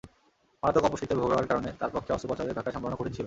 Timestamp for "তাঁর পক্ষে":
1.79-2.13